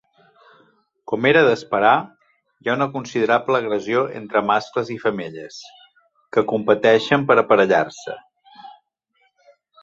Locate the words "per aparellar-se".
7.29-8.19